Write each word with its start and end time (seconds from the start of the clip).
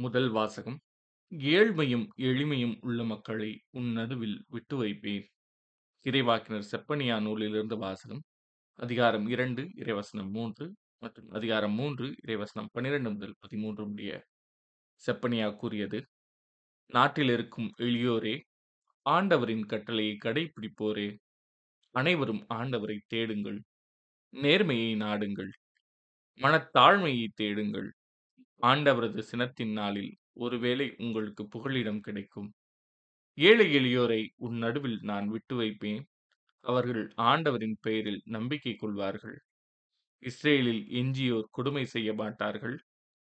முதல் 0.00 0.30
வாசகம் 0.30 0.78
ஏழ்மையும் 1.52 2.06
எளிமையும் 2.28 2.74
உள்ள 2.80 3.00
மக்களை 3.04 3.48
உன் 3.70 3.88
நடுவில் 3.92 4.36
விட்டு 4.48 4.76
வைப்பேன் 4.76 5.26
இறைவாக்கினர் 6.06 6.68
செப்பனியா 6.70 7.16
நூலிலிருந்து 7.20 7.76
வாசகம் 7.76 8.22
அதிகாரம் 8.78 9.26
இரண்டு 9.28 9.62
இறைவசனம் 9.74 10.30
மூன்று 10.30 10.66
மற்றும் 10.98 11.28
அதிகாரம் 11.30 11.74
மூன்று 11.74 12.06
இறைவசனம் 12.24 12.70
பன்னிரண்டு 12.72 13.10
முதல் 13.10 13.36
பதிமூன்று 13.40 13.84
முடிய 13.86 14.12
செப்பனியா 15.02 15.48
கூறியது 15.56 16.00
நாட்டில் 16.92 17.28
இருக்கும் 17.28 17.70
எளியோரே 17.78 18.36
ஆண்டவரின் 19.06 19.66
கட்டளையை 19.66 20.14
கடைபிடிப்போரே 20.18 21.08
அனைவரும் 21.94 22.42
ஆண்டவரை 22.54 22.98
தேடுங்கள் 23.06 23.60
நேர்மையை 24.34 24.90
நாடுங்கள் 24.96 25.52
மனத்தாழ்மையை 26.40 27.26
தேடுங்கள். 27.34 27.88
ஆண்டவரது 28.62 29.18
சினத்தின் 29.18 29.72
நாளில் 29.72 30.12
ஒருவேளை 30.32 30.94
உங்களுக்கு 30.96 31.48
புகலிடம் 31.48 32.00
கிடைக்கும். 32.00 32.48
ஏழை 33.38 33.66
எளியோரை 33.76 34.22
உன் 34.36 34.56
நடுவில் 34.56 34.98
நான் 35.00 35.28
விட்டு 35.28 35.56
வைப்பேன். 35.56 36.02
அவர்கள் 36.64 37.12
ஆண்டவரின் 37.16 37.78
பெயரில் 37.80 38.20
நம்பிக்கை 38.24 38.74
கொள்வார்கள். 38.74 39.38
இஸ்ரேலில் 40.22 40.82
எஞ்சியோர் 40.90 41.48
கொடுமை 41.50 41.84
செய்ய 41.86 42.14
மாட்டார்கள். 42.14 42.76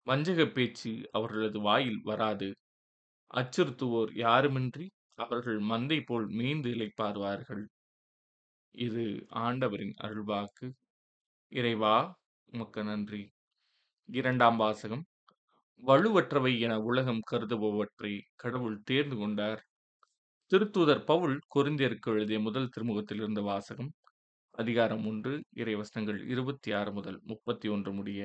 வஞ்சக 0.06 0.46
பேச்சு 0.46 0.92
அவர்களது 1.12 1.60
வாயில் 1.60 2.00
வராது. 2.02 2.48
அச்சுறுத்துவோர் 3.34 4.12
யாருமின்றி 4.16 4.86
அவர்கள் 5.14 5.60
மந்தை 5.60 5.98
போல் 6.06 6.26
மீந்து 6.28 6.70
இழைப்பார்வார்கள் 6.74 7.64
இது 8.74 9.04
ஆண்டவரின் 9.28 9.94
அருள்வாக்கு. 10.02 10.66
இறைவா 11.52 11.96
உமக்கு 12.52 12.84
நன்றி. 12.84 13.22
இரண்டாம் 14.08 14.56
வாசகம். 14.56 15.04
வலுவற்றவை 15.82 16.52
என 16.60 16.74
உலகம் 16.80 17.20
கருதுபவற்றை 17.30 18.12
கடவுள் 18.34 18.76
தேர்ந்து 18.82 19.16
கொண்டார். 19.16 19.60
திருத்தூதர் 20.52 21.02
பவுல் 21.04 21.36
கொரிந்தியருக்கு 21.54 22.08
எழுதிய 22.10 22.38
முதல் 22.40 22.68
திருமுகத்தில் 22.68 23.18
இருந்த 23.18 23.40
வாசகம் 23.40 23.90
அதிகாரம் 24.54 25.04
ஒன்று 25.06 25.32
இறைவசனங்கள் 25.56 26.20
இருபத்தி 26.24 26.72
ஆறு 26.72 26.92
முதல் 26.92 27.18
முப்பத்தி 27.24 27.68
ஒன்று 27.68 27.92
முடிய 27.92 28.20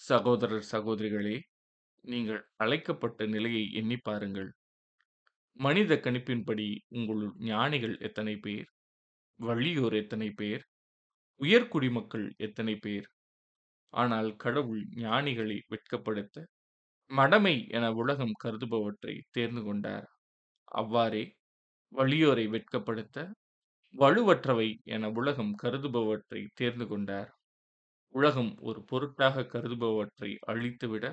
சகோதரர் 0.00 0.66
சகோதரிகளே 0.72 1.36
நீங்கள் 2.04 2.40
அழைக்கப்பட்ட 2.56 3.26
நிலையை 3.26 3.64
எண்ணி 3.72 3.98
பாருங்கள். 4.02 4.50
மனித 5.60 5.94
கணிப்பின்படி 5.96 6.68
உங்களுள் 6.88 7.32
ஞானிகள் 7.44 7.96
எத்தனை 8.00 8.36
பேர்? 8.36 8.68
வள்ளியோர் 9.38 9.96
எத்தனை 9.96 10.30
பேர்? 10.32 10.62
உயர்குடிமக்கள் 11.40 12.26
எத்தனை 12.38 12.76
பேர்? 12.76 13.06
ஆனால் 13.94 14.30
கடவுள் 14.36 14.82
ஞானிகளை 15.00 15.58
வெட்கப்படுத்த 15.68 16.36
மடமை 17.10 17.54
என 17.70 17.86
உலகம் 17.94 18.34
கருதுபவற்றை 18.44 19.14
தேர்ந்து 19.30 19.62
கொண்டார். 19.64 20.06
அவ்வாறே 20.74 21.24
வலியோரை 21.92 22.46
வெட்கப்படுத்த 22.52 23.18
வலுவற்றவை 23.94 24.68
என 24.90 25.10
உலகம் 25.16 25.54
கருதுபவற்றை 25.62 26.42
தேர்ந்து 26.54 26.86
கொண்டார். 26.88 27.30
உலகம் 28.14 28.52
ஒரு 28.62 28.80
பொருட்டாக 28.86 29.46
கருதுபவற்றை 29.52 30.30
அழித்துவிட 30.50 31.06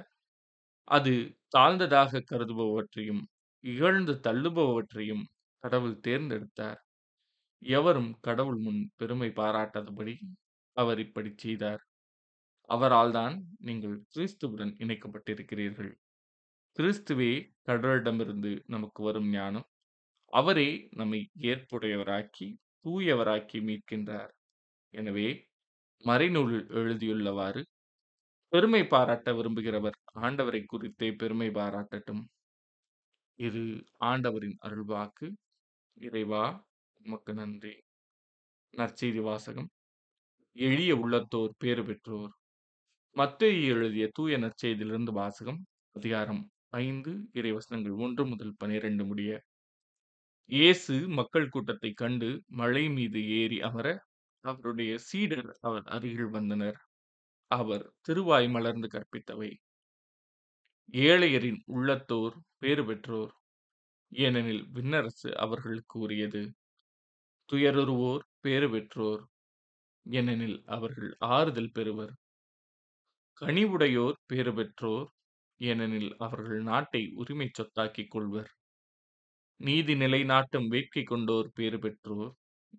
அது 0.87 1.11
தாழ்ந்ததாக 1.51 2.21
கருதுபவற்றையும் 2.29 3.21
இகழ்ந்து 3.63 4.13
தள்ளுபவற்றையும் 4.23 5.23
கடவுள் 5.63 5.97
தேர்ந்தெடுத்தார். 6.01 6.79
எவரும் 7.61 8.11
கடவுள் 8.21 8.59
முன் 8.59 8.81
பெருமை 8.97 9.29
பாராட்டாதபடி 9.35 10.15
அவர் 10.77 10.99
இப்படி 10.99 11.31
செய்தார். 11.37 11.83
அவரால்தான் 12.69 13.35
நீங்கள் 13.59 14.03
கிறிஸ்துவுடன் 14.15 14.73
இணைக்கப்பட்டிருக்கிறீர்கள். 14.83 15.91
கிறிஸ்துவே 16.77 17.31
கடவுளிடமிருந்து 17.65 18.51
நமக்கு 18.65 19.03
வரும் 19.03 19.29
ஞானம். 19.29 19.67
அவரே 20.33 20.69
நம்மை 20.95 21.19
ஏற்புடையவராக்கி 21.41 22.47
தூயவராக்கி 22.85 23.59
மீட்கின்றார். 23.67 24.31
எனவே 24.93 25.27
மறைநூலில் 26.03 26.67
எழுதியுள்ளவாறு 26.79 27.61
பெருமை 28.53 28.81
பாராட்ட 28.87 29.31
விரும்புகிறவர் 29.31 29.97
ஆண்டவரை 30.15 30.61
குறித்தே 30.65 31.11
பெருமை 31.11 31.49
பாராட்டட்டும். 31.49 32.23
இது 33.39 33.63
ஆண்டவரின் 33.99 34.57
அருள்வாக்கு. 34.65 35.27
இறைவா 35.97 36.43
உமக்கு 37.01 37.33
நன்றி. 37.33 37.73
நற்செய்தி 38.73 39.21
வாசகம். 39.21 39.69
எளிய 40.55 40.95
உள்ளத்தோர் 40.95 41.53
பேறு 41.57 41.83
பெற்றோர். 41.85 42.33
மத்தேயு 43.17 43.61
எழுதிய 43.67 44.05
தூய 44.13 44.37
நற்செய்தியிலிருந்து 44.37 45.11
வாசகம் 45.11 45.59
அதிகாரம் 45.95 46.41
ஐந்து 46.79 47.11
இறைவசனங்கள் 47.33 47.95
ஒன்று 47.97 48.23
முதல் 48.25 48.53
பனிரெண்டு 48.57 49.03
முடிய 49.05 49.31
இயேசு 50.49 50.95
மக்கள் 51.09 51.47
கூட்டத்தை 51.49 51.91
கண்டு 51.93 52.29
மலை 52.53 52.83
மீது 52.89 53.21
ஏறி 53.39 53.57
அமர 53.61 53.87
அவருடைய 54.43 54.91
சீடர் 54.99 55.49
அவர் 55.61 55.85
அருகில் 55.87 56.29
வந்தனர். 56.29 56.77
அவர் 57.51 57.85
திருவாய் 58.01 58.49
மலர்ந்து 58.49 58.87
கற்பித்தவை. 58.87 59.51
ஏழையரின் 60.93 61.61
உள்ளத்தோர் 61.67 62.35
பேறு 62.57 62.85
பெற்றோர் 62.85 63.33
ஏனெனில் 64.11 64.63
விண்ணரசு 64.73 65.31
அவர்களுக்கு 65.37 65.99
உரியது 65.99 66.43
துயருருவோர் 67.49 68.25
பேறு 68.41 68.69
பெற்றோர் 68.69 69.23
ஏனெனில் 70.05 70.59
அவர்கள் 70.67 71.11
ஆறுதல் 71.31 71.73
பெறுவர். 71.73 72.13
கனிவுடையோர் 73.41 74.17
பேறு 74.25 74.53
பெற்றோர் 74.53 75.07
ஏனெனில் 75.61 76.15
அவர்கள் 76.17 76.61
நாட்டை 76.61 77.11
உரிமை 77.15 77.49
சொத்தாக்கிக் 77.51 78.07
கொள்வர். 78.07 78.51
நீதி 79.59 79.93
நிலைநாட்டும் 79.93 80.67
வேட்கை 80.67 81.03
கொண்டோர் 81.03 81.49
பேறு 81.53 81.79
பெற்றோர் 81.79 82.31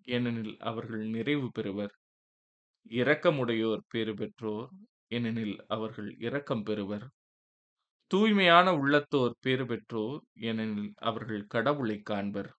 ஏனெனில் 0.07 0.55
அவர்கள் 0.59 1.05
நிறைவு 1.07 1.51
பெறுவர். 1.51 1.93
இரக்கமுடையோர் 2.91 3.83
பேறு 3.87 4.13
பெற்றோர் 4.13 4.69
ஏனெனில் 5.07 5.65
அவர்கள் 5.67 6.15
இரக்கம் 6.19 6.63
பெறுவர். 6.63 7.07
தூய்மையான 8.11 8.71
உள்ளத்தோர் 8.73 9.35
பேறு 9.39 9.65
பெற்றோர் 9.65 10.21
ஏனெனில் 10.41 10.93
அவர்கள் 11.01 11.43
கடவுளை 11.47 11.97
காண்பர். 12.01 12.51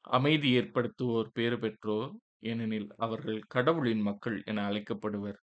அமைதி 0.00 0.50
ஏற்படுத்துவோர் 0.58 1.28
பேறு 1.32 1.58
பெற்றோர் 1.58 2.12
ஏனெனில் 2.38 2.88
அவர்கள் 2.96 3.40
கடவுளின் 3.48 4.00
மக்கள் 4.00 4.42
என 4.46 4.70
அழைக்கப்படுவர். 4.70 5.40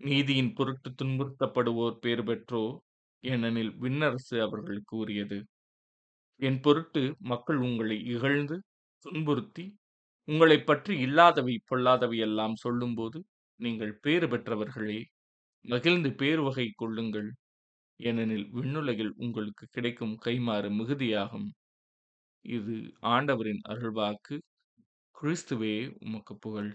நீதியின் 0.00 0.52
பொருட்டு 0.52 0.88
துன்புறுத்தப்படுவோர் 0.90 1.96
பேறு 1.98 2.24
பெற்றோர் 2.24 2.74
ஏனெனில் 3.24 3.72
விண்ணரசு 3.82 4.36
அவர்கள் 4.40 4.80
கூறியது. 4.84 5.38
என் 6.40 6.60
பொருட்டு 6.60 7.02
மக்கள் 7.18 7.56
உங்களை 7.58 7.96
இகழ்ந்து 8.04 8.56
துன்புறுத்தி 9.04 9.64
உங்களை 10.28 10.58
பற்றி 10.60 10.94
இல்லாதவை 10.98 11.54
பொல்லாதவை 11.70 12.18
எல்லாம் 12.18 12.54
சொல்லும்போது 12.54 13.18
நீங்கள் 13.60 13.94
பேறு 13.98 14.26
பெற்றவர்களே 14.28 15.00
மகிழ்ந்து 15.64 16.10
பேர் 16.14 16.40
வகை 16.40 16.68
கொள்ளுங்கள். 16.74 17.30
ஏனெனில் 18.00 18.46
விண்ணுலகில் 18.52 19.12
உங்களுக்கு 19.16 19.66
கிடைக்கும் 19.66 20.16
கைமாறு 20.24 20.70
மிகுதியாகும். 20.70 21.48
இது 22.44 22.76
ஆண்டவரின் 23.14 23.62
அருள்வாக்கு. 23.68 24.36
கிறிஸ்துவே 25.16 25.74
உமக்கு 26.00 26.34
புகழ். 26.38 26.72